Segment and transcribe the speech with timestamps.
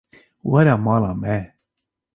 [0.49, 1.35] Were mala me.